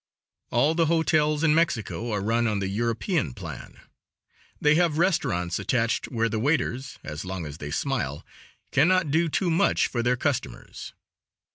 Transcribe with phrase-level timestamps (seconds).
[0.49, 3.79] All the hotels in Mexico are run on the European plan.
[4.59, 8.25] They have restaurants attached where the waiters, as long as they smile,
[8.71, 10.93] cannot do too much for their customers.